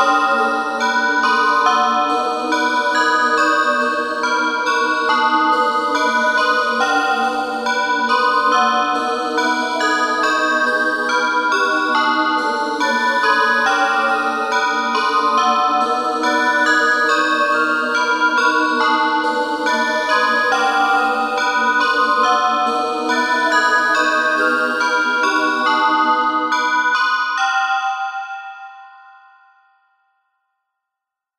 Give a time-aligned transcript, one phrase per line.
[0.00, 0.59] Música